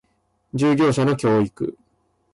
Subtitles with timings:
[0.55, 1.77] 従業者の教育